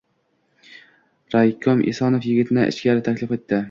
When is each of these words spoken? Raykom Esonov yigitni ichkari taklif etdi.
Raykom 1.35 1.87
Esonov 1.95 2.29
yigitni 2.33 2.69
ichkari 2.75 3.09
taklif 3.11 3.41
etdi. 3.41 3.59